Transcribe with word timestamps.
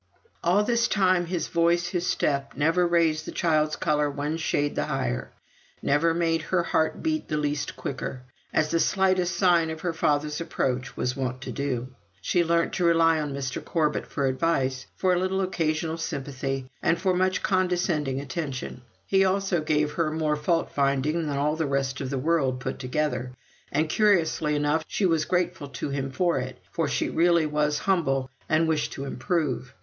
All 0.43 0.63
this 0.63 0.87
time 0.87 1.27
his 1.27 1.47
voice, 1.47 1.89
his 1.89 2.07
step, 2.07 2.53
never 2.55 2.87
raised 2.87 3.25
the 3.27 3.31
child's 3.31 3.75
colour 3.75 4.09
one 4.09 4.37
shade 4.37 4.73
the 4.73 4.85
higher, 4.87 5.31
never 5.79 6.11
made 6.11 6.41
her 6.41 6.63
heart 6.63 7.03
beat 7.03 7.27
the 7.27 7.37
least 7.37 7.75
quicker, 7.75 8.23
as 8.51 8.71
the 8.71 8.79
slightest 8.79 9.35
sign 9.35 9.69
of 9.69 9.81
her 9.81 9.93
father's 9.93 10.41
approach 10.41 10.97
was 10.97 11.15
wont 11.15 11.39
to 11.41 11.51
do. 11.51 11.89
She 12.19 12.43
learnt 12.43 12.73
to 12.73 12.83
rely 12.83 13.19
on 13.21 13.35
Mr. 13.35 13.63
Corbet 13.63 14.07
for 14.07 14.25
advice, 14.25 14.87
for 14.95 15.13
a 15.13 15.19
little 15.19 15.39
occasional 15.41 15.99
sympathy, 15.99 16.67
and 16.81 16.99
for 16.99 17.13
much 17.13 17.43
condescending 17.43 18.19
attention. 18.19 18.81
He 19.05 19.23
also 19.23 19.61
gave 19.61 19.91
her 19.91 20.09
more 20.09 20.35
fault 20.35 20.71
finding 20.71 21.27
than 21.27 21.37
all 21.37 21.55
the 21.55 21.67
rest 21.67 22.01
of 22.01 22.09
the 22.09 22.17
world 22.17 22.59
put 22.59 22.79
together; 22.79 23.33
and, 23.71 23.87
curiously 23.87 24.55
enough, 24.55 24.83
she 24.87 25.05
was 25.05 25.25
grateful 25.25 25.67
to 25.67 25.89
him 25.91 26.09
for 26.09 26.39
it, 26.39 26.57
for 26.71 26.87
she 26.87 27.07
really 27.07 27.45
was 27.45 27.77
humble 27.77 28.31
and 28.49 28.67
wished 28.67 28.93
to 28.93 29.05
improve. 29.05 29.75